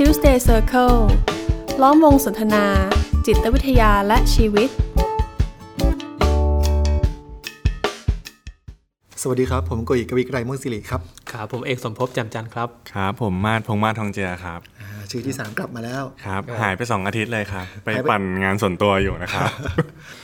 [0.00, 0.98] Tuesday Circle
[1.82, 2.64] ล้อมวงสนทนา
[3.26, 4.68] จิตวิทยาและชีวิต
[9.22, 11.00] สวัสดีครับ ผมโกอิกวิกไรม่วงสิริครับ
[11.32, 19.48] ครับผมเอกสมภพแจ่มจันทร์ครับ ครับ ผมมาดพงษ์มาศทองเจือครับ อ่าชื่อที่สามกลับมาแล้ว ครับ หายไป 2 อาทิตย์เลยครับไปหายไปปั่นงานส่วนตัวอยู่นะครับ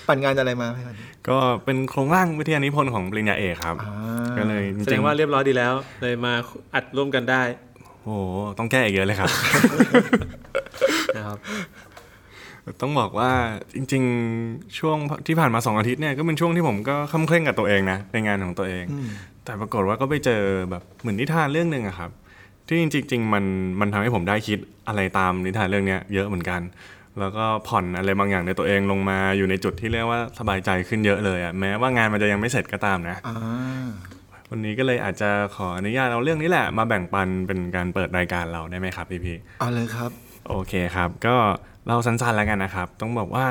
[0.09, 3.95] ปั่นงานอะไรมาพี่พันธุ์ก็เป็นโครงร่างวิทยานิพนธ์ของปริญญาเอกครับ อ่า
[4.39, 6.33] ก็เลยจแสดริงงว่าเรียบร้อยดีแล้ว เลยมา
[6.75, 7.72] อัดร่วมกันได้ๆ
[8.03, 9.31] โอ้โหต้องแก้อีกเยอะเลยครับ
[11.17, 11.39] นะครับ
[12.81, 13.31] ต้องบอกว่า
[13.75, 14.03] จริง
[14.41, 19.09] ๆ ช่วงที่ผ่านมา2อาทิตย์เนี่ยก็เป็นช่วงที่ผมก็ค่ำเคร่งกับตัวเองนะในงานของตัวเองอืม
[19.45, 22.11] แต่ปรากฏว่าก็ไปเจอแบบเหมือนนิทานเรื่องหนึ่งอะครับ
[22.67, 23.45] ที่จริง ๆ มัน
[23.81, 26.61] มันทำให้ผมได้คิดอะไรตามนิทานเรื่องเนี้ยเยอะเหมือนกัน
[27.21, 33.87] แล้วก็ผ่อนอะไรบางอย่างในตัวเองลงมาอยู่ในจุดที่เรียกว่าสบายใจขึ้นเยอะเลยอะแม้ว่างานมันจะยังไม่เสร็จก็ตามนะอ่า
[34.55, 40.11] วันนี้ก็เลยอาจจะขออนุญาตเอาเรื่องนี้แหละมาแบ่งปันเป็นการเปิดรายการเราได้ไหมครับพี่พี่เอาเลยครับ
[40.49, 41.37] โอเคครับ ก็
[41.87, 43.47] เราสั้นๆแล้วกันนะครับ ต้องบอกว่า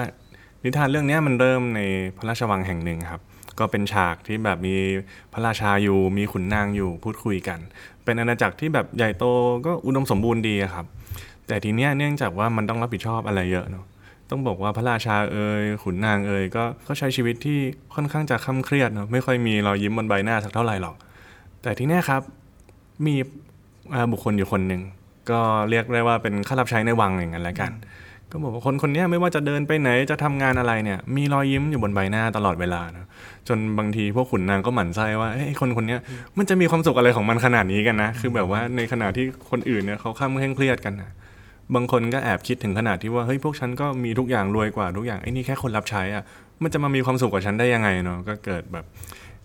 [0.63, 1.81] นิทานเรื่องเนี้ยมันเริ่มใน
[2.17, 3.21] พระราชวังแห่งหนึ่งครับ
[3.59, 4.75] ก็เป็นฉากที่แบบมี
[5.33, 7.59] พระราชาอยู่มีขุนนางอยู่พูดคุยกัน
[8.03, 9.25] เป็นอาณาจักรที่แบบใหญ่โต
[9.65, 10.85] ก็อุดมสมบูรณ์ดีอะครับ
[11.47, 13.85] แต่ทีเนี้ยเนื่องจากว่ามันต้องรับผิดชอบอะไรเยอะเนาะ
[14.31, 17.59] ต้องบอกว่าพระราชาเอ่ยขุนนางเอ่ยก็เขาใช้ชีวิตที่
[17.95, 20.95] ค่อนข้างจะค่ำเครียดเนาะไม่ค่อยมีรอยยิ้มบนใบหน้าสักเท่าไหร่หรอก
[21.61, 22.21] แต่ที่เนี้ยครับ
[23.05, 23.15] มี
[24.11, 24.81] บุคคลอยู่คนหนึ่ง
[25.31, 27.71] ก็เรียกได้ว่าเป็นข้ารับใช้ในวังอย่างนั้นแหละกัน
[28.31, 33.05] ก็บอกว่าคนคนนี้ไม่ว่าจะเดินไปไหนจะทำงานอะไรเนี่ย มีรอยยิ้มอยู่บนใบหน้าตลอดเวลานะ
[33.47, 35.97] จนบางทีพวกขุนนางก็หมั่นไส้ว่าไอ้คนคนนี้
[36.37, 41.11] มันจะมีความสุขอะไรของมันขนาดนี้กันนะ คือแบบว่าในขณะที่คนอื่นเนี่ยเขาข้ามเคร่งเครียดกันนะ
[41.75, 46.23] บางคนก็แอบคิดถึงขนาดที่ว่าเฮ้ยพวกฉันก็มีทุกอย่างรวยกว่าทุกอย่างไอ้นี่แค่คนรับใช้อะ
[46.63, 48.85] มันจะมามีความสุขกว่าฉันได้ยังไงเนาะก็เกิดแบบ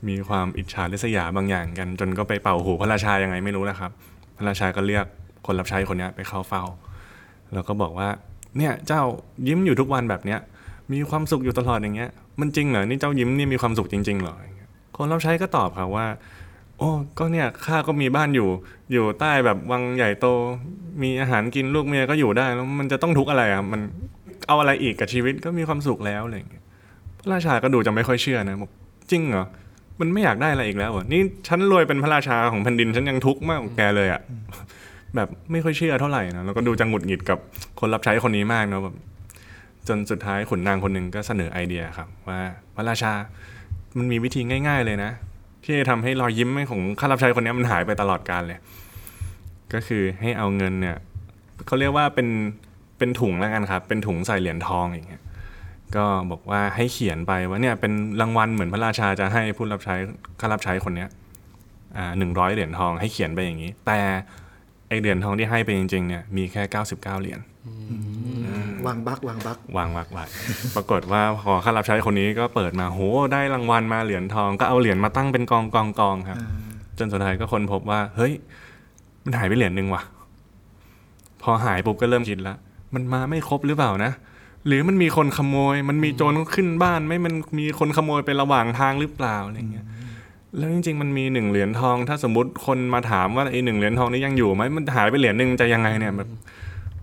[0.09, 3.91] มีความอิจฉาริษยาบางอย่างกัน จนก็ไปเป่าหูพระราชายังไงไม่รู้นะครับ
[4.37, 5.05] พระราชาก็เรียก
[5.47, 6.63] คนรับใช้คนนี้ไปเข้าเฝ้า
[7.55, 8.09] แล้วก็บอกว่า
[8.59, 9.03] เนี่ยเจ้า
[9.49, 10.41] ยิ้มอยู่ทุกวันแบบเนี้ย
[10.93, 16.07] มีความสุขอยู่ตลอดอย่างเงี้ย มันจริงเหรอนี่เจ้ายิ้มนี่มีความสุขจริงๆเหรออย่างเงี้ยคนรับใช้ก็ตอบครับว่า
[16.79, 18.49] โอ้ก็เนี่ยข้าก็มีบ้านอยู่
[18.93, 20.27] อยู่ใต้แบบวังใหญ่โต
[21.03, 23.81] มีอาหารกินลูกเมียก็อยู่ได้แล้วมันจะต้องทุกข์อะไรอะมัน
[24.49, 26.65] เอาอะไรอีกกับชีวิตก็มีความสุขแล้วอะไรอย่างเงี้ย
[27.21, 28.71] พระราชาก็ดูจะไม่ค่อยเชื่อนะบอก
[29.11, 29.47] จริงเหรอ
[30.01, 34.21] มันไม่อยากได้อะไรอีกแล้วเหรอนี่ฉันรวยเป็นพระราชาของแผ่นดินฉันยังทุกข์มากกว่าแกเลยอะ
[35.17, 37.39] แบบไม่ค่อยเชื่อเท่าไหร่นะแล้วก็ดูจะหงุดหงิดกับ
[37.81, 38.97] คนรับใช้คนนี้มากเนาะแบบ
[39.89, 42.41] จนสุดท้ายขุนนางคนหนึ่งก็เสนอไอเดียครับ ว่า
[42.77, 43.13] พระราชา
[43.99, 45.11] มันมีวิธีง่าย ๆ เลยนะ
[45.67, 48.59] ที่จะทำให้รอยยิ้มของข้ารับใช้คนนี้มันหายไปตลอดกาลเลย
[49.73, 50.97] ก็คือให้เอาเงินเนี่ย
[51.67, 52.29] เขาเรียกว่าเป็น
[52.99, 55.23] เป็นถุงแล้วกันครับ เป็นถุงใส่เหรียญทองอย่างเงี้ย
[55.97, 59.95] ก็บอกว่าให้เขียนไปว่าเนี่ยเป็นรางวัลเหมือนพระราชาจะให้ผู้รับใช้
[60.41, 61.09] ข้ารับใช้คนเนี้ย
[61.97, 63.99] อ่าหนึ่งร้อยเหรียญทองให้เขียนไปอย่างนี้ แต่
[64.89, 67.41] ไอเหรียญทองที่ให้ไปจริงๆเนี่ยมีแค่99เหรียญ
[68.87, 70.25] วางบักวางบักวางวางไว้
[70.77, 73.01] ปรากฏว่าพอข้ารับใช้คนนี้ก็เปิดมาโห
[73.33, 76.51] ได้รางวัลมาเหรียญทองก็เอาเหรียญมาตั้งเป็นกองกองกองครับอ่า
[76.99, 78.33] จนสุดท้ายก็ค้นพบว่า เฮ้ย
[79.25, 80.03] มันหายไปเหรียญหนึ่งว่ะ
[81.43, 82.55] พอหายปุ๊บก็เริ่มคิดละ
[82.95, 84.13] มันมาไม่ครบหรือเปล่านะ
[84.67, 89.87] หรือมันมีคนขโมย มันมีโจรขึ้นบ้านไหม่มันมีคนขโมยไประหว่างทางหรือเปล่าอะไรเงี้ย
[90.57, 96.29] แล้วจริง ๆ มันมีหนึ่งเหรียญทอง ถ้าสมมติคนมาถามว่าไอ้หนึ่งเหรียญทองนี้ยังอยู่ไหมมันหายไปเหรียญหนึ่งจะยังไงเนี่ยแบบ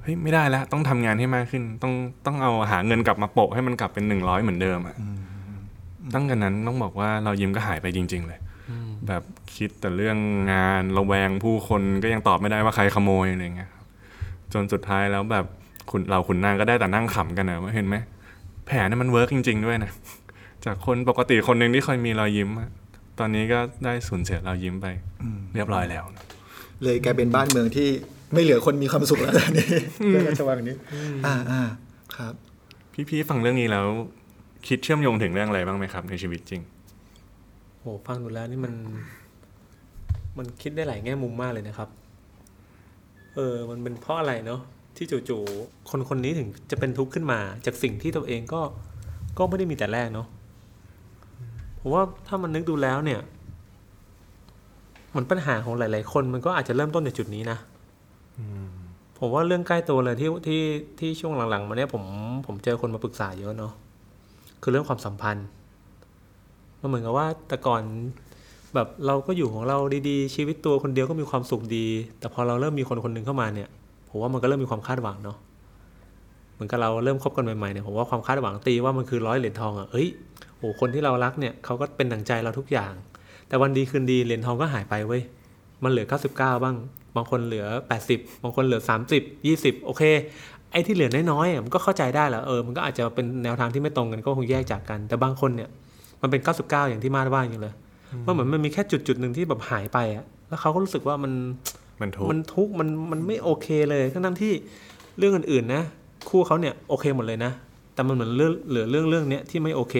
[0.03, 1.94] เฮ้ยไม่ได้แล้วต้องทำงานให้มากขึ้น ต้อง
[2.25, 4.96] ต้องเอาหาเงินกลับมาโปะให้มันกลับเป็นหนึ่งร้อยเหมือนเดิมอะ
[6.14, 8.40] ตั้งแต่นั้นต้องบอกว่าเรายิ้มก็หายไปจริง ๆ เลย
[9.08, 9.24] แบบ
[9.56, 10.18] คิดแต่เรื่อง
[10.53, 13.86] งานระแวงผู้คนก็ยังตอบไม่ได้ว่าใครขโมยอะไรเงี้ยครับ
[14.53, 15.46] จนสุดท้ายแล้วแบบ
[15.92, 17.96] คุณเราขุนนางก็ได้แต่นั่งขำกันนะว่าเห็นไหม
[18.66, 19.92] แผนนี่มันเวิร์กจริง ๆ ด้วยนะ
[20.66, 22.69] จากคนปกติคนหนึ่งที่เคยมีรอยยิ้มอะ
[23.19, 24.88] ตอนนี้ก็ได้สูญเสียรอยยิ้มไป
[25.53, 26.24] เรียบร้อยแล้วนะ
[26.84, 27.90] เลยกลายเป็นบ้านเมืองที่
[28.34, 29.68] ไม่เหลือคนมีความสุขแล้วตอนนี้
[30.10, 30.76] เรื่องราชวังนี้
[31.26, 31.62] อ่าอ่า
[32.16, 32.34] ครับ
[33.10, 33.86] พี่ๆฟังเรื่องนี้แล้ว
[34.68, 36.62] คิดเชื่อมโยงถึงเรื่องอะไรบ้างไหมครับ ในชีวิตจริง
[37.80, 38.74] โหฟังดูแล้วนี่มัน
[40.38, 41.90] มันคิดได้หลายแง่มุมมากเลยนะครับ
[43.36, 44.62] เออ มันเป็นเพราะอะไรเนาะ
[44.98, 48.62] ที่จู่ๆคนคนนี้ถึงจะเป็นทุกข์ขึ้นมา จากสิ่งที่ตัวเองก็
[49.38, 50.28] ก็ไม่ได้มีแต่แรกเนาะ
[51.80, 53.19] ผมว่าถ้ามันนึกดูแล้วเนี่ย
[55.10, 57.57] เหมือนปัญหาของหลาย ๆ คนมันก็อาจจะเริ่มต้นจากจุดนี้นะ
[59.25, 60.62] ผมว่าเรื่องใกล้ตัวเลยที่ที่
[61.00, 62.04] ที่ช่วงหลังๆมาเนี่ยผม
[62.48, 63.74] ผมเจอคนมาปรึกษาเยอะเนาะ
[64.62, 65.48] คือเรื่องความสัมพันธ์
[66.80, 67.81] มันเหมือนกับว่าแต่ก่อน
[68.75, 69.78] แบบเราก็อยู่ของเรา
[70.10, 71.88] ดีๆ ชีวิตตัวคนเดียวก็มีความสุขดี
[72.20, 73.70] แต่พอเราเริ่มมีคนคนหนึ่งเข้ามาเนี่ย
[74.10, 75.38] ผมว่ามันก็เริ่มมีความคาดหวังเนาะ
[76.54, 80.08] เหมือนกับเราเริ่มคบกันใหม่ๆเนี่ยผมว่าความคาดหวังตีว่ามันคือร้อยเหรียญทองอะ่ะเฮ้ย
[80.58, 82.94] โอ้คนที่เรารักเนี่ยเขาก็เป็นดั่งใจเราทุกอย่าง
[83.48, 85.22] แต่วันดีคืนดีเหรียญทองก็หายไปเว้ย
[85.84, 86.31] มันเหลือ 99
[86.64, 86.76] บ้าง
[87.15, 87.65] บางคนเหลือ
[88.06, 88.81] 80 บางคนเหลือ
[89.13, 90.04] 30 20 โอเค
[90.71, 95.69] ไอ้ที่เหลือน้อยๆอะมันก็เข้าใจได้แหละเออมันก็อาจจะเป็นแนวทางที่ไม่ตรงกันก็คงแยกจากกัน แต่บางคนเนี่ย
[96.21, 97.74] มันเป็น 99 อย่างที่มาดว่าอย่างเลย
[98.25, 101.33] ว่าเหมือนมันมีแค่จุดจุดๆหนึ่งที่แบบหายไปอะแล้วเขาก็รู้สึกว่ามัน
[102.01, 104.54] มันทุกข์มันทุกข์มันมันไม่โอเคเลยทั้งนั้นที่
[105.18, 105.83] เรื่องอื่นๆนะ
[106.30, 107.51] คู่เขาเนี่ยโอเคหมดเลยนะ
[107.94, 109.95] แต่มันเหมือนเรื่องเหลือเรื่องเรื่องเนี้ยที่ไม่โอเค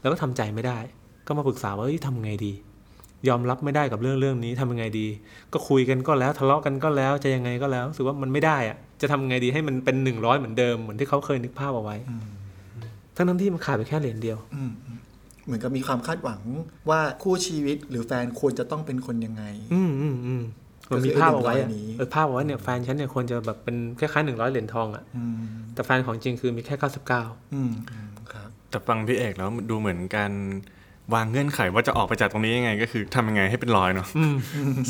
[0.00, 0.78] แล้วก็ทำใจไม่ได้
[1.26, 2.52] ก็มาปรึกษาว่าเอ้ยทำไงดี
[3.28, 5.06] ยอมรับไม่ได้กับเรื่องเรื่องนี้ทำยังไงดี
[5.52, 11.96] ก็คุยกันก็แล้วทะเลาะกันก็แล้วจะยังไงก็แล้วรู้สึกว่ามันไม่ได้อะจะทำไงดีให้มันเป็นหนึ่งร้อยเหมือนเดิมเหมือนที่เขาเคยนึกภาพเอาไว้
[13.16, 14.98] ทั้งนั้นที่มันขาดไปแค่เหรียญเดียวอืมอืม
[15.46, 16.40] เหมือนกับมีความคาดหวัง
[16.90, 19.44] ว่าคู่ชีวิตหรือแฟนควรจะต้องเป็นคนยังไง
[19.74, 20.42] อืมอืมอืม
[20.90, 25.36] มันมีก็คือภาพเอาไว้ไอ้อะ100นี้เออภาพเอาไว้เนี่ยแฟนฉันเนี่ยควรจะแบบเป็นคล้ายๆหนึ่งร้อยเหรียญทองอะอืม
[25.74, 27.22] แต่แฟนของจริงคือมีแค่เก้าสิบเก้า
[27.54, 30.32] อืมอืมครับแต่ฟังพี่เอกแล้วดูเหมือนการ
[31.14, 34.08] วางเงื่อนไขว่าจะออกไปจากตรงนี้ยังไง ก็คือทำยังไงให้เป็นร้อยเนาะ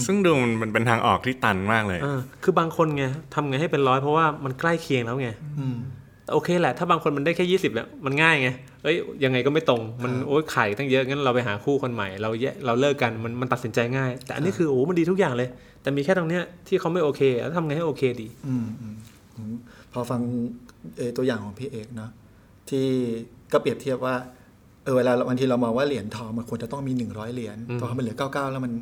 [0.06, 5.28] ซึ่งดูมันมันเป็นทางออกที่ตันมากเลยเออคือบางคนไงทำไงให้เป็นร้อยเพราะว่ามันใกล้เคียงแล้วไง
[5.61, 5.76] อืม
[6.25, 8.49] แต่โอเคแหละ ถ้าบางคนมันได้แค่ยี่สิบเนี่ยมันง่ายไง
[8.82, 15.49] เอ้ยยังไงก็ไม่ตรงมันครับโอ้ยไข่ตั้งเยอะงั้นเราไปหาคู่คนใหม่ เราแยกเราเลิกกันมันมันตัดสินใจง่าย แต่อันนี้คือโอ้มันดีทุกอย่างเลย
[15.82, 18.94] แต่มีแค่ตรงเนี้ยที่เขาไม่โอเคแล้วทำไงให้โอเคดี อืมอืม
[19.37, 19.55] อืม
[19.93, 20.20] พอฟัง
[20.96, 22.11] เอ่อตัวอย่างของพี่เอกเนาะ
[22.69, 22.87] ที่
[23.52, 24.14] ก็เปรียบเทียบว่า
[24.85, 28.73] เออเวลาบางทีเรามองว่าเหรียญทองมันควรจะต้องมีหนึ่งร้อยเหรียญอืมพอมันเหลือเก้าเก้าแล้วมัน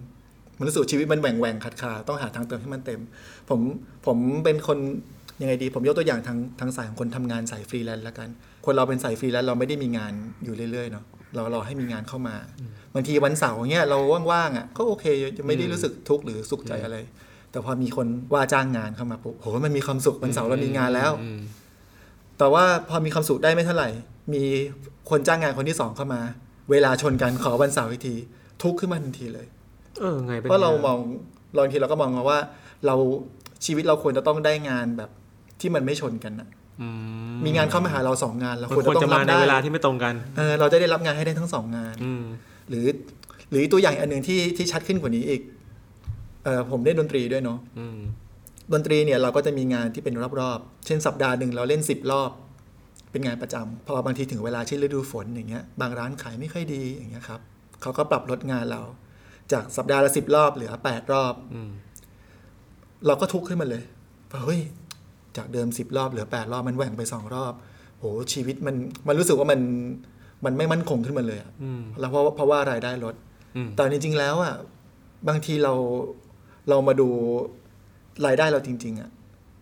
[0.59, 3.01] มันรู้สึกชีวิตมันแหว่งแหว่งขาดขาดต้องหาทางเติมให้มันเต็ม
[3.49, 3.61] ผม
[4.07, 4.79] ผมเป็นคน
[5.41, 8.29] ยังไงดี ผมยกตัวอย่างทางทางสายของคนทำงานสายฟรีแลนซ์ละกัน
[8.65, 10.13] คนเราเป็นสายฟรีแลนซ์เราไม่ได้มีงาน
[10.45, 11.05] อยู่เรื่อยๆเนาะ
[11.35, 12.37] เรารอให้มีงานเข้ามา
[12.95, 13.99] บางทีวันเสาร์เงี้ยเรา
[14.33, 15.05] ว่างๆอะก็โอเค
[15.39, 16.97] จะไม่ได้รู้สึกทุกข์หรือสุขใจอะไร
[17.51, 21.41] แต่พอมีคนว่าจ้างงานเข้ามาปุ๊บโหมันมีความสุขวันเสาร์เรามีงานแล้วอืม
[22.39, 23.89] แต่ว่าพอมีความสุขได้ไม่เท่าไหร่
[24.33, 24.43] มี
[25.11, 26.21] คนจ้างงานคนที่สองเข้ามา
[26.71, 28.15] เวลาชนกันขอวันเสาร์อีกที
[28.63, 29.47] ทุกข์ขึ้นมาทันทีเลย
[30.01, 30.99] เออไงเป็นเพราะเราไมอง
[31.59, 32.39] บางทีเราก็มองว่า
[32.87, 32.95] เรา
[33.65, 35.11] ชีวิตเราควรจะต้องได้งานแบบ
[35.61, 36.49] ที่มันไม่ชนกันนะ
[36.81, 36.89] อื
[37.45, 42.25] มีงานเข้ามาหาเราสองงานเรามันควรควรจะต้จะองรัมาบในได้เวลาที่ไม่ตรงกันเออเราจะได้รับงานให้ได้ทั้งสองงานอืม
[42.69, 42.87] หรือ
[43.51, 45.41] หรือตัวอย่างอันหนึ่งที่ที่ชัดขึ้นกว่านี้อีก
[46.45, 47.99] เออผมเล่นดนตรีด้วยเนาะอืม
[48.73, 52.31] ดนตรีเนี่ยเราก็จะมีงานที่เป็นรอบๆ เช่นสัปดาห์หนึ่งเราเล่นสิบรอบ
[53.11, 57.41] เป็นงานประจำพอบางทีถึงเวลาเช่นฤดูฝนอย่างเงี้ยบางร้านขายไม่ค่อยดีอย่างเงี้ยครับ
[57.83, 58.81] เขาก็ปรับลดงานเรา
[59.53, 61.71] จากสัปดาห์ละสิบรอบเหลือแปดรอบอืม
[63.07, 63.83] เราก็ทุกข์ขึ้นมาเลย
[64.31, 64.61] ว่าเฮ้ย
[65.37, 67.53] จากเดิมสิบรอบเหลือแปดรอบมันแหว่งไปสองรอบ
[67.99, 68.77] โหชีวิตมัน
[69.09, 69.61] มันรู้สึกว่ามัน
[70.45, 73.15] มันไม่มั่นคงขึ้นมาเลยอะอืมแล้วเพราะว่าเพราะว่ารายได้ลด
[73.57, 74.55] อืมแต่จริงๆแล้วอะ
[75.29, 75.75] บางทีเรา
[76.69, 77.09] เรามาดู
[78.27, 79.11] รายได้เราจริง ๆอะ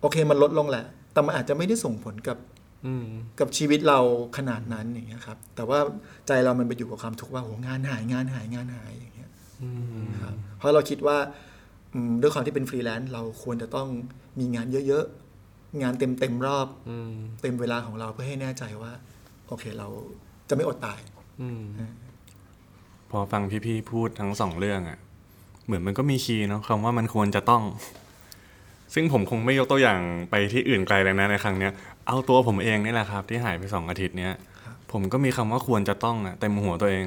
[0.01, 2.56] โอเคมันลดลงแหละ แต่มันอาจจะไม่ได้ส่งผลกับอืม
[3.39, 3.99] กับชีวิตเรา
[4.37, 5.79] ขนาดนั้นอย่างเงี้ยครับ แต่ว่า
[6.27, 9.29] ใจเรามันไปอยู่กับความทุกข์ว่าโหงานหายงานหายงานหายอย่างเงี้ย
[9.61, 9.69] อื
[10.01, 11.17] มครับเพราะเราคิดว่า
[11.93, 13.87] อืมด้วยความที่เป็นฟรีแลนซ์เราควรจะต้อง
[14.39, 18.91] มีงานเยอะๆ งานเต็มเต็มๆรอบอืมเต็มเวลาของเราเพื่อให้แน่ใจว่า
[19.47, 19.87] โอเคเรา
[20.49, 20.99] จะไม่อดตาย
[21.41, 21.61] อืม
[23.11, 24.97] พอฟังพี่ๆพูดทั้งสองเรื่องอะ่ะ
[25.65, 27.63] เหมือนมันก็มีคีย์เนาะคำว่ามันควรจะต้อง
[28.93, 29.99] ซึ่งผมคงไม่ยกตัวอย่าง
[30.29, 31.71] ไปที่อื่นไกลเลยนะในครั้งเนี้ย
[32.07, 34.33] เอาตัวผมเองนี่แหละครับ ที่หายไปสองอาทิตย์เนี้ย
[34.91, 37.05] ผมก็มีคำว่าควรจะต้องอะเต็มหัวตัวเอง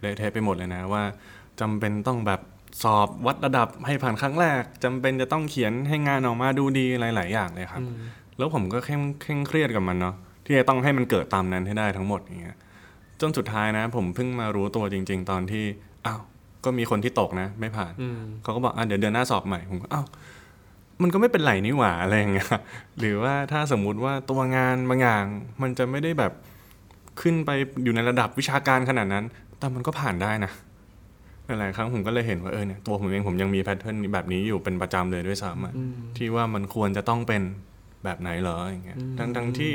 [0.00, 1.02] เละเทะไปหมดเลยนะว่า
[1.60, 2.40] จำเป็นต้องแบบ
[2.82, 7.82] สอบวัดระดับให้ผ่านครั้งแรกจำเป็นจะต้องเขียนให้งานออกมาดูดีหลาย ๆ อย่างเลยครับ
[8.38, 12.56] แล้วผมก็เคร่งเคร่งเครียดกับมันเนาะที่จะต้องให้มันเกิดตามนั้นให้ได้ทั้งหมดอย่างเงี้ย
[13.20, 15.64] จนสุดท้ายนะ ผมเพิ่งมารู้ตัวจริง ๆ ตอนที่
[16.06, 16.20] อ้าว
[16.64, 20.06] ก็มีคนที่ตกนะ ไม่ผ่านอืมเขาก็บอกอะเดี๋ยวเดือนหน้าสอบใหม่ผมก็อ้าว
[21.02, 22.48] มันก็ไม่เป็นไรนี่หว่าอะไรอย่างเงี้ย
[22.98, 25.24] หรือว่าถ้าสมมุติว่าตัวงานบางอย่าง
[25.62, 26.32] มันจะไม่ได้แบบ
[27.20, 27.50] ขึ้นไป
[27.84, 29.24] อยู่ในระดับวิชาการขนาดนั้น
[29.58, 30.52] แต่มันก็ผ่านได้นะ
[31.46, 37.42] หลายๆครั้งผมก็เลยเห็นว่าเออเนี่ยตัวผมเองผมยังมีแพทเทิร์นแบบนี้อยู่เป็นประจำเลยด้วยซ้ำอะอืมที่ว่ามันควรจะต้องเป็น
[38.04, 39.74] แบบไหนเหรออย่างเงี้ยอืมทั้งทั้งที่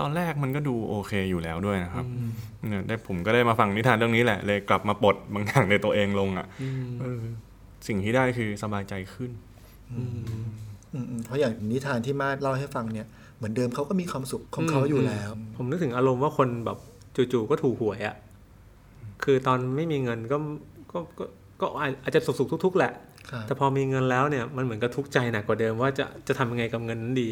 [0.00, 2.04] ตอนแรกมันก็ดูโอเคอยู่แล้วด้วยนะครับ
[2.68, 7.22] เนี่ยได้ผมก็ได้มาฟังนิทานเรื่องนี้แหละ เลยกลับมาปลดบางอย่างในตัวเองลงอะอืมเออ
[7.88, 9.49] สิ่งที่ได้คือสบายใจขึ้นอืมอืมๆ
[11.26, 13.06] เพราะอย่างนิทานที่มาดเล่าให้ฟังเนี่ย
[13.36, 16.78] เหมือนเดิมเขาก็มีความสุขของเขาอยู่แล้ว ผมนึกถึงอารมณ์ว่าคนแบบ
[17.32, 18.16] จู่ๆก็ถูกหวยอะ่ะ
[19.24, 20.36] คือตอนไม่มีเงินก็
[20.92, 21.24] ก็ก็
[21.60, 21.66] ก็
[22.04, 22.92] อาจจะสุขๆทุก ๆ แหละ
[23.30, 27.28] ครับแต่พอมีเงินแล้วเนี่ยมันเหมือนกับทุกข์ใจหนักกว่าเดิมว่าจะจะทำยังไงกับเงินนั้นดี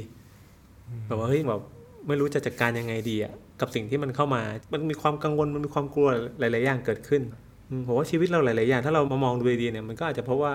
[1.06, 1.60] แบบว่าเฮ้ยแบบ
[2.06, 7.22] ไม่รู้จะจัดการยังไงดีอะกับสิ่งที่มันเข้ามา มันมีความกังวลมันมีความกลัวหลาย ๆ อย่างเกิดขึ้น
[7.70, 10.50] อืมผมว่าชีวิตเราหลาย ๆ อย่าง ถ้าเรามามองดูดีๆเนี่ยมันก็อาจจะเพราะว่า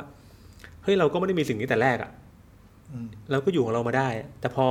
[0.83, 2.11] เฮ้ยเราก็ไม่ได้มีสิ่งนี้แต่แรกอะ
[2.91, 4.09] อืมเราก็อยู่ของเรามาได้
[4.39, 4.67] แต่พอ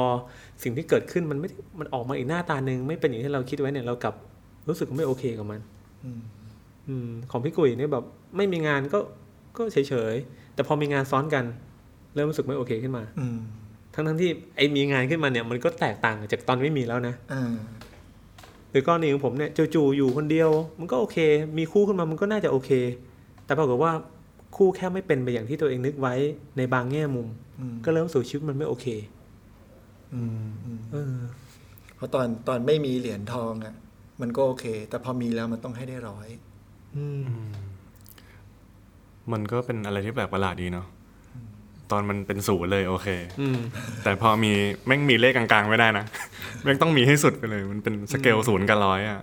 [0.63, 4.15] สิ่งที่เกิดขึ้นมันไม่ได้มันออกมาอีกหน้าตาหนึ่งไม่เป็นอย่างที่เราคิดไว้เนี่ยเรากลับ
[4.69, 5.61] รู้สึกไม่โอเคกับมัน
[6.05, 6.21] อืม
[6.89, 8.05] อืมของพี่กุยเนี่ยแบบ
[8.37, 8.99] ไม่มีงานก็
[9.57, 11.45] ก็เฉยๆแต่พอมีงานซ้อนกัน
[12.15, 13.39] เริ่มรู้สึกไม่โอเคขึ้นมาอืม
[13.95, 17.53] ทั้งทั้งๆที่ไอ้มีงานขึ้นมาเนี่ย มันก็แตกต่างจากตอนไม่มีแล้วนะอ่า
[18.71, 21.17] หรือกรณีของผมเนี่ยจู่ๆอยู่คนเดียว มันก็โอเค
[21.59, 22.71] มีคู่ขึ้นมามันก็น่าจะโอเค
[23.45, 23.93] แต่ปรากฏว่า
[24.57, 26.15] คู่แค่ไม่เป็นไปอย่างที่ตัวเองนึกไว้
[26.57, 27.29] ในบางแง่มุม
[27.61, 28.87] อืมก็เริ่มสู่ชีวิตมันไม่โอเค
[30.15, 31.17] อืมอืมเออ
[31.97, 33.75] เพราะตอนตอนไม่มีเหรียญทองอะ
[34.21, 36.29] มันก็โอเค แต่พอมีแล้วมันต้องให้ได้ร้อย
[36.97, 37.25] อืม
[39.33, 40.87] มันก็เป็นอะไรที่แปลกประหลาดดีเนาะ
[41.91, 43.09] ตอนมันเป็นศูนย์เลยโอเค
[43.41, 43.59] อืม
[44.03, 44.53] แต่พอมี
[44.87, 46.05] แม่งมีเลขกลางๆไม่ได้นะ
[46.63, 49.21] แม่งต้องมีให้สุดไปเลย มันเป็นสเกลศูนย์กับร้อยอะ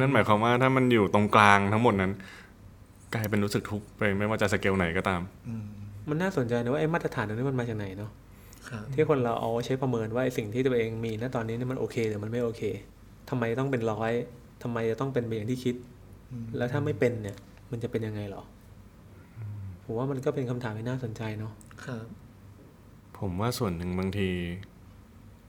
[0.00, 2.12] นั่นหมายความว่าถ้ามันอยู่ตรงกลางทั้งหมดนั้น
[3.14, 5.64] กลายเป็นรู้สึกทุกข์ไปไม่ว่าจะสเกลไหนก็ตามอืม
[6.08, 8.10] มันน่าสนใจนะว่าไอ้มาตรฐานตรงนี้มันมาจากไหนเนาะ
[8.68, 12.62] ครับที่คนเราเอาใช้ประเมินว่าไอ้สิ่งที่ตัวเองมีณตอนนี้เนี่ยมันโอเคหรือมันไม่โอเค
[13.30, 14.12] ทำไมต้องเป็นร้อย
[14.62, 15.74] ทำไมจะต้องเป็นไปอย่างที่คิด
[16.32, 17.36] อืมแล้วถ้าไม่เป็นเนี่ย
[17.70, 18.42] มันจะเป็นยังไงหรอ
[19.84, 21.52] ผมว่ามันก็เป็นคำถามที่น่าสนใจเนาะ
[21.84, 22.04] ครับ
[23.18, 24.30] ผมว่าส่วนหนึ่งบางที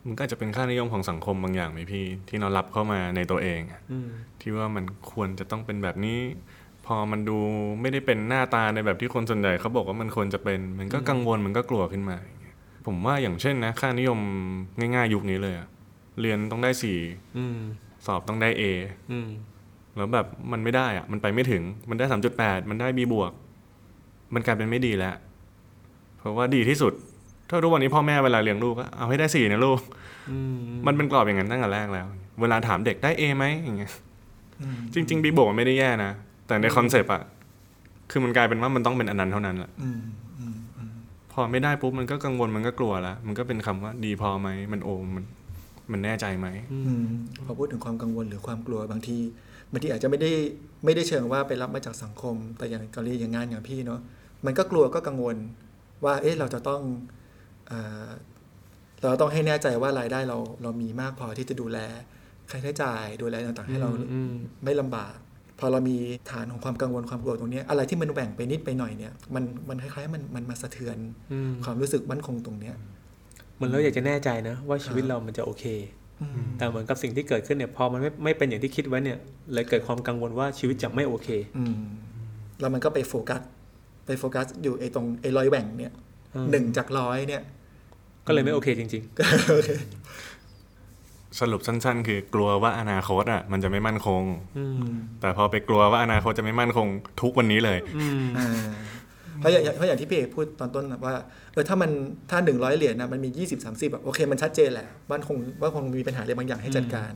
[0.05, 4.09] มันก็อาจจะเป็นค่านิยมของสังคมบางอย่างไหมพี่ ที่เรารับเข้ามาในตัวเองอะอืม
[4.41, 6.19] ที่ว่ามันควรจะต้องเป็นแบบนี้
[6.89, 7.37] พอมันดู
[7.81, 12.55] ไม่ได้เป็นหน้าตาในแบบที่คนส่วนใหญ่เขาบอกว่ามันควรจะเป็น มันก็กังวลมันก็กลัวขึ้นมาอย่างเงี้ย
[12.87, 14.19] ผมว่าอย่างเช่นนะ ค่านิยม
[14.79, 15.67] ง่ายๆ ยุคนี้เลยอะ
[16.21, 16.99] เรียนต้องได้สี่
[17.37, 17.57] อืม
[18.05, 18.63] สอบต้องได้ A
[19.11, 19.29] อืม
[19.95, 23.31] แล้วแบบมันไม่ได้อะมันไปไม่ถึง มันได้สามจุดแปดมันได้ B บวก
[24.33, 25.15] มันกลายเป็นไม่ดีแล้ว
[26.19, 26.93] เพราะว่าดีที่สุด
[27.49, 29.79] ถ้าทุกวันนี้พ่อแม่เวลาเลี้ยงลูกก็เอาให้ได้สี่นะลูก
[30.31, 32.07] อืมมันเป็นกรอบอย่างนั้นตั้งแต่แรกแล้ว
[32.41, 33.91] เวลาถามเด็กได้ A ไหมอย่างเงี้ย
[34.61, 36.11] อืมจริงๆ B บวกมันไม่ได้แย่นะ
[36.49, 37.23] แต่ในคอนเซปต์อะ
[38.11, 40.01] คือมันกลายเป็นว่ามันต้องเป็นอันนั้นเท่านั้นแหละอืม
[40.39, 40.93] อืมอืม
[41.31, 45.25] พอไม่ได้ปุ๊บมันก็กังวลมันก็กลัวแล้วมันก็เป็นคำว่าดีพอไหมมันโอมมัน
[45.91, 47.07] มันแน่ใจไหมอืม
[47.45, 49.17] พอพูดถึงความกังวลหรือความกลัวบางที
[49.71, 50.31] บางทีอาจจะไม่ได้
[50.85, 53.99] ไม่ได้เชิงว่าไปรับมาจากสังคม แต่อย่างกรณีอย่างงานอย่างพี่เนาะ
[54.45, 55.35] มันก็กลัวก็กังวล
[56.05, 56.81] ว่า เอ๊ะเราจะต้อง
[57.67, 57.73] เอ
[58.05, 58.09] อ
[59.03, 61.79] เราต้องให้แน่ใจว่ารายได้เราเรามีมากพอที่จะดูแล
[62.49, 65.15] ค่าใช้จ่ายดูแลต่างๆ ให้เราอืมไม่ลำบาก
[65.59, 65.95] พอเรามี
[66.31, 70.97] ฐานของความกังวลความกลัวตรงเนี้ยอะไรที่มันแหว่งไปนิดไปหน่อยเนี่ยมันมันคล้ายๆมันมันมาสะเทือน
[71.31, 72.75] อืมความรู้สึกมั่นคงตรงเนี้ย
[73.55, 75.65] เหมือนเราอยากจะแน่ใจนะ ว่าชีวิตเรามันจะโอเค
[76.21, 79.17] อืมแต่เหมือนกับสิ่งที่เกิดขึ้นเนี่ยพอมันไม่ไม่เป็นอย่างที่คิดไว้เนี่ย
[79.53, 81.77] เลยเกิดความกังวลว่าชีวิตจะไม่โอเคอืม
[82.59, 83.41] แล้วมันก็ไปโฟกัส
[84.05, 85.93] ไปโฟกัสอยู่ไอ้ตรงไอ้รอยแหว่งเนี่ย
[86.35, 87.41] อืมหนึ่งจากร้อยเนี่ย
[88.27, 89.03] ก็เลยไม่โอเคจริง
[91.39, 94.79] สรุปสั้น ๆ คือกลัวว่าอนาคตอะมันจะไม่มั่นคงๆอืม
[95.19, 96.87] แต่พอไปกลัวว่าอนาคตจะไม่มั่นคง
[97.21, 98.49] ทุกวันนี้เลยอืมอ่า
[99.39, 101.15] เพราะอย่างเพราะอย่างที่พี่เอกพูดตอนต้นนะว่า
[101.53, 101.91] เออถ้ามัน
[102.29, 107.11] ถ้าหนึ่งร้อยเหรียญนะมันมียี่สิบสามสิบแบบโอเคมันชัดเจนแหละบ้านคงว่าคงมีปัญหาอะไรบางอย่างให้จัดการ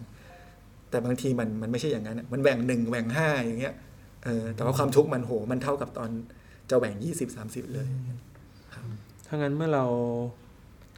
[0.90, 3.74] แต่บางทีมันมันไม่ใช่อย่างนั้นอะมันแหว่งหนึ่งแหว่งห้าอย่างเงี้ย
[4.24, 6.10] เออแต่ว่าความทุกข์มันโหมันเท่ากับตอน
[6.70, 7.88] จะแหว่งยี่สิบสามสิบเลย
[9.28, 9.86] ถ้างั้นเมื่อเรา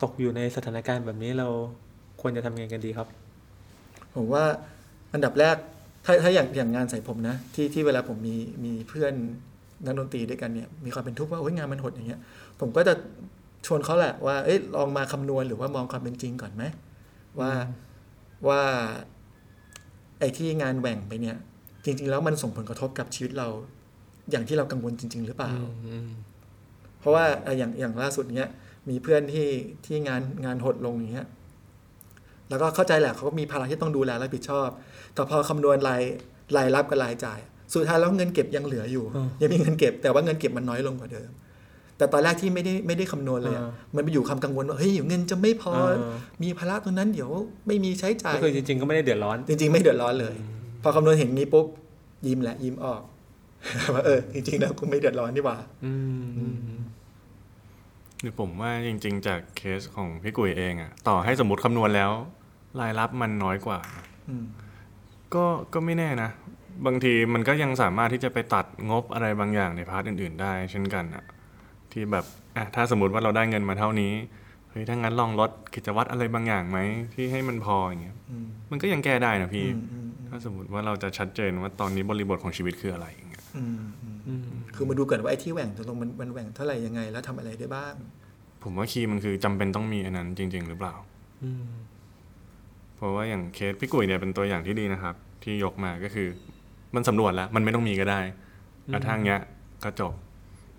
[0.04, 1.48] ตกอยู่ในสถานการณ์แบบนี้เรา
[2.22, 3.08] ควรจะทำยังไงกันดีครับ
[4.16, 4.44] ผมว่า
[5.14, 5.56] อันดับแรก
[6.06, 9.14] ถ้าถ้าอย่างอย่างงานใส่ผมนะ ที่ที่เวลาผมมีมีเพื่อน
[9.86, 12.20] นักดนตรีด้วยกันเนี่ยมีความเป็นทุกข์ว่าโอ้ยงานมันหดอย่างเงี้ย
[12.60, 12.94] ผมก็จะ
[13.66, 16.64] ชวนเขาแหละว่าเอ้ยลองมาคำนวณหรือว่ามองความเป็นจริงก่อนไหม
[17.40, 17.52] ว่า
[18.48, 18.62] ว่า
[20.20, 21.38] ไอ้ที่งานแหว่งไปเนี่ย
[21.86, 23.48] จริง ๆ แล้วมันส่งผลกระทบกับชีวิตเรา
[24.32, 25.52] อย่างที่เรากังวลจริง ๆ หรือเปล่า
[25.86, 26.10] อืม
[27.00, 28.50] เพราะว่าอะอย่างอย่างล่าสุดเนี้ย
[28.90, 29.50] มีเพื่อนที่
[29.86, 31.28] ที่งานงานหดลงอย่างเงี้ย
[32.50, 34.70] แล้วก็เข้าใจแหละเขาก็มีภาระที่ต้องดูแลรับผิดชอบ
[35.14, 36.02] แต่พอคำนวณราย
[36.58, 37.40] รายรับกับรายจ่าย
[37.74, 39.06] สุดท้ายแล้วเงินเก็บยังเหลืออยู่
[39.42, 41.30] ยังมีเงินเก็บ แต่ว่าเงินเก็บมันน้อยลงกว่าเดิม
[41.98, 45.74] แต่ตอนแรกที่ไม่ได้ไม่ได้คำนวณเลยอะมันไปอยู่คำกังวลว่าเฮ้ยเงินจะไม่พอ
[46.44, 47.30] มีภาระตรงนั้นเดี๋ยว
[47.68, 50.36] ไม่มีใช้จ่ายก็คือจริง ๆก็ไม่ได้เดือดร้อน จริง ๆ ไม่เดือดร้อนเลย
[50.84, 51.66] พอคำนวณเห็นงี้ปุ๊บ
[52.28, 53.02] ยิ้มแหละยิ้มออก
[53.94, 56.24] ว่าเออจริงๆแล้วกูไม่เดือดร้อนนี่หว่า อืม
[58.26, 62.12] นี่ผมว่าจริง ๆ จากเคสของพี่กุยเองอะต่อให้สมมติคำนวณแล้ว
[62.80, 63.80] รายรับมันน้อยกว่า
[64.30, 64.46] อืม
[65.34, 66.30] ก็ก็ไม่แน่นะ
[66.86, 71.24] บางทีมันก็ยังสามารถที่จะไปตัดงบอะไรบางอย่างในพาร์ทอื่น ๆ ได้ เช่นกันอะ
[71.92, 72.26] ที่แบบ
[72.58, 74.14] อะถ้าสมมติว่าเราได้เงินมาเท่านี้
[74.70, 76.80] เฮ้ยถ้างั้นลองลดกิจวัตรอะไรบางอย่างไหม
[77.14, 83.08] ที่ให้มันพออย่างเงี้ยอืมมันก็ยังแก้ได้นะพี่อืมอืมถ้าสมมติว่าเราจะชัดเจนว่าตอนนี้บริบทของชีวิตคืออะไร
[83.56, 87.94] อย่างเงี้ยอืมอืมอืมคือมาดูก่อนว่าไอ้ที่แหว่งตกลงมันมันแหว่งเท่าไหร่ยังไง แล้วทำอะไรได้บ้าง
[88.64, 90.94] ผมว่าคีย์มันคือจำเป็นต้องมีอันนั้นจริง ๆ หรือเปล่า
[91.44, 91.66] อืม
[92.96, 96.28] เพราะว่าอย่างเคสพี่กุยเนี่ยเป็นตัวอย่างที่ดีนะครับ ที่ยกมาก็คือ
[96.96, 98.20] มันสำรวจแล้ว มันไม่ต้องมีก็ได้
[98.94, 99.42] กระทั่งเนี้ย
[99.84, 100.14] ก็จบ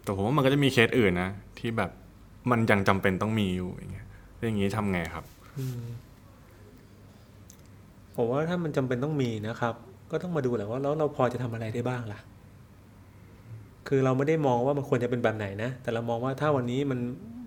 [0.02, 1.90] แต่ผมว่ามันก็จะมีเคสอื่นนะที่แบบ
[2.50, 4.06] มันยังจำเป็นต้องมีอยู่อย่างเงี้ย
[4.37, 5.25] แล้วอย่างงี้ทำไงครับ
[5.59, 5.85] อืม
[8.16, 9.75] ผมว่าถ้ามันจำเป็นต้องมีนะครับ
[10.11, 12.21] ก็ต้องมาดูแหละว่าแล้วเราพอจะทำอะไรได้บ้างล่ะ
[13.88, 17.00] คือเราไม่ได้มองว่ามันควรจะเป็นแบบไหนนะ แต่เรามองว่าถ้าวันนี้มัน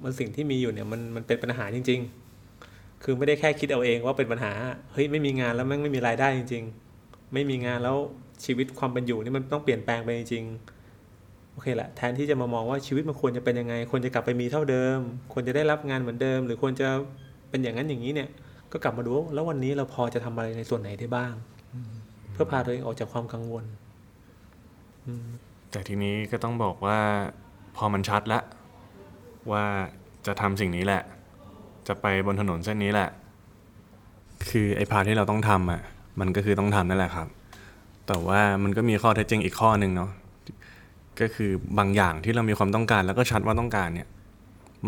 [0.03, 1.99] มันสิ่งที่มีอยู่เนี่ยมันมันเป็นปัญหาจริง
[2.51, 4.51] ๆ คือไม่ได้แค่คิดเอาเองว่าเป็นปัญหา
[4.93, 6.63] เฮ้ยไม่มีงานแล้วแม่งไม่มีรายได้จริง
[6.99, 7.95] ๆ ไม่มีงานแล้ว
[8.45, 14.99] ชีวิตความเป็นอยู่นี่มันต้องเปลี่ยนแปลงไปจริงๆ โอเคแหละแทนที่จะมามองว่าชีวิตมันควรจะเป็นยังไง ควรจะกลับไปมีเท่าเดิม
[15.33, 16.87] ควรจะได้รับงานเหมือนเดิม หรือควรจะ
[17.49, 18.29] เป็นอย่างนั้นอย่างนี้เนี่ย
[18.71, 21.33] ก็กลับมาดูแล้ววันนี้เราพอจะทำอะไรในส่วนไหนได้บ้าง
[22.31, 23.63] เพื่อพาตัวเองออกจากความกังวล
[25.71, 26.99] แต่ทีนี้ก็ต้องบอกว่า
[27.77, 28.43] พอมันชัดแล้ว
[29.51, 29.63] ว่า
[30.25, 31.01] จะทำสิ่งนี้แหละ
[31.87, 33.09] จะไปบนถนนเส้นนี้แหละ
[34.49, 35.81] คือไอ้พาร์ทที่เราต้องทำอะ
[36.19, 37.27] มันก็คือต้องทำนั่นแหละครับ
[38.07, 40.11] แต่ว่ามันก็มีข้อเท็จจริงอีกข้อหนึ่งเนาะ
[41.19, 44.07] ก็คือบางอย่างที่เรามีความต้องการแล้วก็ชัดว่าต้องการเนี่ย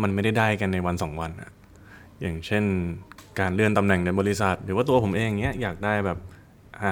[0.02, 1.50] มันไม่ได้ได้กันในวันสองวันอะ
[2.20, 2.64] อย่างเช่น
[3.40, 6.18] การเลื่อนตำแหน่งในบริษัท หรือว่าตัวผมเองเนี้ยอยากได้แบบ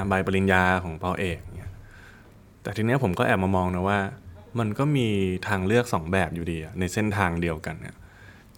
[0.09, 1.39] ใบปริญญาของปอเอก
[2.63, 3.99] แต่ทีเนี้ยผมก็แอบมามองนะว่า
[4.59, 5.09] มันก็มี
[5.49, 7.97] ทางเลือกสองแบบอยู่ดีในเส้นทางเดียวกันเนี่ย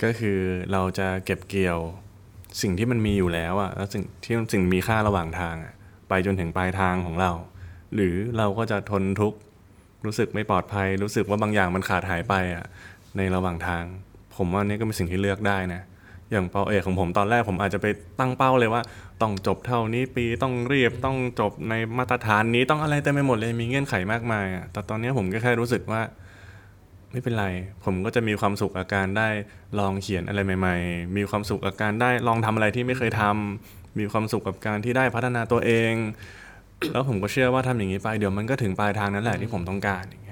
[0.02, 0.38] ก็คือ
[0.72, 1.78] เราจะเก็บเกี่ยว
[2.62, 5.72] สิ่งที่มันมีอยู่แล้วอะแล้วสิ่งที่สิ่งมีค่าระหว่างทางอะ
[6.08, 7.30] ไปจนถึงปลายทางของเรา
[7.94, 9.38] หรือเราก็จะทนทุกข์
[10.06, 12.64] รู้สึกไม่ปลอดภัย รู้สึกว่าบางอย่างมันขาดหายไปอะ
[13.16, 13.82] ในระหว่างทาง
[14.36, 15.82] ผมว่านี่ก็เป็นสิ่งที่เลือกได้นะ
[16.30, 17.86] อย่างเป้าเอกของผมตอนแรกผมอาจจะไป
[18.18, 18.82] ตั้งเป้าเลยว่า
[19.22, 26.00] ต้องจบเท่านี้ปีต้องเรียบต้องจบในมาตรฐานนี้ต้องอะไรเต็มไปหมดเลยมีเงื่อนไขมากมายอะแต่ตอนนี้ผมก็แค่รู้สึกว่า
[27.12, 27.46] ไม่เป็นไร
[27.84, 29.28] ผมก็จะมีความสุขอาการได้
[29.78, 35.92] ลองเขียนอะไรใหม่ ๆ มีความสุขอาการได้ลองทำอะไรที่ไม่เคยทำมีความสุขกับการที่ได้พัฒนาตัวเอง
[36.92, 40.31] แล้วผมก็เชื่อว่าทำอย่างนี้ไปเดี๋ยวมันก็ถึงปลายทางนั้นแหละที่ผมต้องการอย่างเงี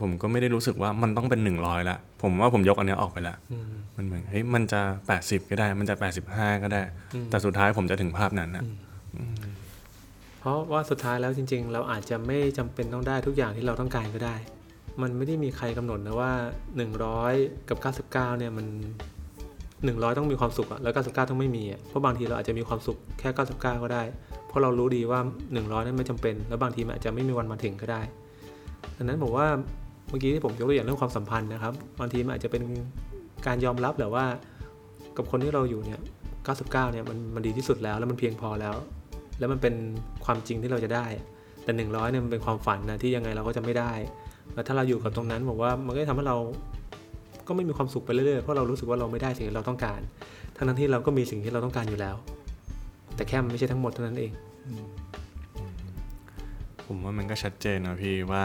[0.00, 3.36] ผมก็ไม่ได้รู้สึกว่ามันต้องเป็นหนึ่งร้อยละผมว่าผมยกอันเนี้ยออกไปละ
[3.96, 4.80] มันเหมือนเฮ้ยมันจะ
[5.16, 5.94] 80ก็ได้ มันจะ
[6.28, 6.82] 85ก็ได้
[7.30, 8.64] แต่สุดท้ายผมจะถึงภาพนั้นนะ
[10.40, 14.36] เพราะว่าสุดท้ายแล้วจริง ๆ เราอาจจะไม่จำเป็นต้องได้ทุกอย่างที่เราต้องการก็ได้
[15.02, 16.32] มันไม่ได้มีใครกำหนดนะว่า
[17.00, 17.78] 100 กับ
[18.10, 18.66] 99 เนี่ยมัน
[19.46, 24.02] 100 ต้องมีความสุขอะแล้ว 99 ต้องไม่มีอะเพราะบางทีเราอาจจะมีความสุขแค่ 99 ก็ได้
[24.48, 25.20] เพราะเรารู้ดีว่า
[25.52, 28.02] 100 นั้นไม่จำเป็น แล้วบางทีมันอาจจะไม่มีวันมาถึงก็ได้
[28.96, 29.46] ดังนั้นผมว่า
[30.08, 32.62] เมื่อกี้ที่ผมยกตัวอย่างเรื่องความสัมพันธ์นะครับบางทีมันอาจจะเป็น
[33.46, 34.24] การยอมรับแหละว่า
[35.16, 36.00] กับคนที่เราอยู่เนี่ย
[36.46, 38.74] 99 เนี่ยมันมันดีที่สุดแล้วแล้วมันเพียงพอแล้ว
[39.38, 39.74] แล้วมันเป็น
[40.24, 41.06] ความจริงที่เราจะได้
[41.64, 43.92] แต่ 100 เนี่ยมันเป็นความฝันนะที่ยังไงเราก็จะไม่ได้
[44.54, 46.36] แล้วถ้าเราอยู่กับตรงนั้นผมว่ามันก็จะทำให้เรา
[47.48, 50.00] ก็ไม่มีความสุขไปเรื่อยๆเพราะเรารู้สึกว่าเราไม่ได้สิ่งที่เราต้องการ
[50.56, 52.16] ทั้งนั้นที่เราก็มีสิ่งที่เราต้องการอยู่แล้ว
[53.14, 54.32] แต่แค่มันไม่ใช่ทั้งหมดเท่านั้นเอง
[56.92, 58.44] ผมว่ามันก็ชัดเจนนะพี่ว่า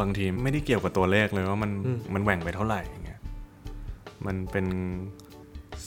[0.00, 3.20] บางทีไม่ได้เกี่ยวกับตัวเลขเลยว่ามันอืมมันแหว่งไปเท่าไหร่อย่างเงี้ย
[4.26, 4.66] มันเป็น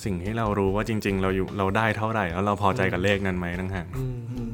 [0.04, 4.54] สิ่งที่เรารู้ว่าจริง ๆ เราอยู่เราได้เท่าไหร่แล้วเราพอใจกับเลขนั้นไหมทั้งหากอืมอืม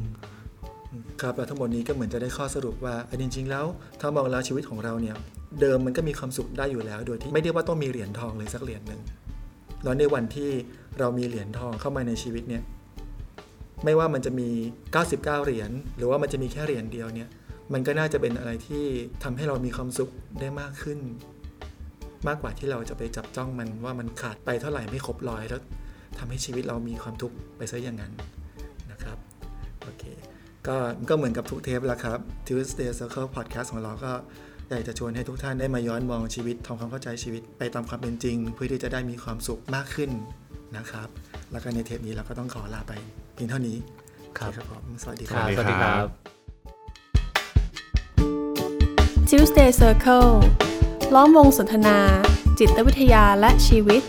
[1.22, 3.66] ครับแล้วทั้งหมดนี้ก็เหมือนจะได้ข้อสรุปว่าอันจริง ๆ แล้ว
[4.02, 5.16] ถ้ามองแล้วชีวิตของเราเนี่ย
[5.62, 9.02] เดิมมันก็มีความสุขได้อยู่แล้ว โดยที่ไม่ได้ว่าต้องมีเหรียญทองเลยสักเหรียญหนึ่ง
[9.84, 10.50] แล้วในวันที่
[11.00, 12.64] เรามีเหรียญทองเข้ามาในชีวิตเนี่ย
[13.86, 14.50] ไม่ว่ามันจะมี
[14.94, 17.30] 99 เหรียญหรือว่ามันจะมีแค่เหรียญเดียวเนี่ย
[17.74, 18.84] มันก็น่าจะเป็นอะไรที่
[19.24, 21.00] ทำให้เรามีความสุขได้มากขึ้น
[22.28, 25.62] มากกว่าที่เราจะไปจับจ้องมันว่ามันขาดไปเท่าไหร่ไม่ครบร้อยแล้ว
[26.18, 28.14] ทำให้ชีวิตเรามีความทุกข์ไปซะอย่างนั้น
[28.92, 29.18] นะครับ
[29.82, 30.04] โอเค
[30.68, 30.78] ก็
[31.10, 34.12] ก็เหมือนกับทุกเทปแล้วครับ Tuesday Circle Podcast ของเราก็
[34.70, 40.12] อยากจะชวนให้ทุกท่านได้มาย้อนมองชีวิตทำความเข้าใจชีวิตไปตามความเป็นจริง เพื่อที่จะได้มีความสุขมากขึ้น
[40.78, 41.10] นะครับ
[41.52, 42.94] แล้วก็ในเทปนี้เราก็ต้องขอลาไป
[43.42, 43.78] พียงเท่านี้
[44.38, 46.06] ครับโอเครับผมสวัสดีคครัรับบสวัสดีครับ
[49.30, 50.32] Tuesday Circle
[51.16, 51.98] ล้อมวงสนทนา
[52.60, 54.02] จิตวิทยาและชีวิต